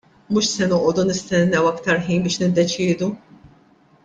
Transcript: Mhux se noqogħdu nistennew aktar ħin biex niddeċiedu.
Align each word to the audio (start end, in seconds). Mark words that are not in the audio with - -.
Mhux 0.35 0.47
se 0.53 0.69
noqogħdu 0.71 1.05
nistennew 1.09 1.69
aktar 1.73 2.01
ħin 2.09 2.25
biex 2.25 2.41
niddeċiedu. 2.45 3.13